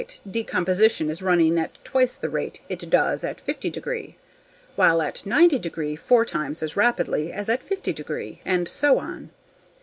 [0.01, 3.39] So, at 70 degree F decomposition is running at twice the rate it does at
[3.39, 4.15] 50 degree,
[4.75, 9.29] while at 90 degree four times as rapidly as at 50 degree and so on.